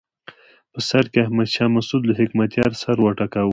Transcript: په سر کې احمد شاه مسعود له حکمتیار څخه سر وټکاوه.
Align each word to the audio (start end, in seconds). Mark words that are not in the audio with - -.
په 0.73 0.79
سر 0.89 1.03
کې 1.11 1.19
احمد 1.25 1.47
شاه 1.55 1.69
مسعود 1.75 2.03
له 2.07 2.13
حکمتیار 2.21 2.69
څخه 2.73 2.81
سر 2.83 2.97
وټکاوه. 3.01 3.49